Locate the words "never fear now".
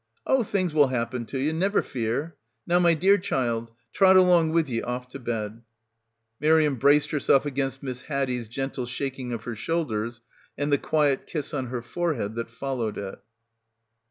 1.53-2.79